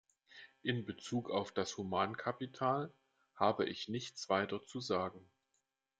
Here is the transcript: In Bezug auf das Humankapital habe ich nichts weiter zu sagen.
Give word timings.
In 0.63 0.83
Bezug 0.83 1.29
auf 1.29 1.51
das 1.51 1.77
Humankapital 1.77 2.91
habe 3.35 3.65
ich 3.69 3.87
nichts 3.87 4.29
weiter 4.29 4.63
zu 4.65 4.79
sagen. 4.79 5.29